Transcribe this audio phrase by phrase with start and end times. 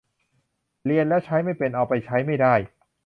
[0.85, 2.53] เรียนแล้วใช้ไม่เป็น เอาไปใช้ไม่ได้